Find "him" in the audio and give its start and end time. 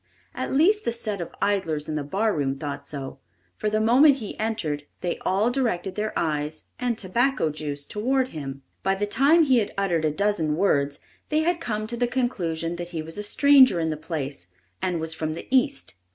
8.29-8.63